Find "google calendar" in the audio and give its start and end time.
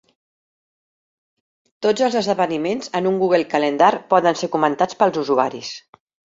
3.25-3.93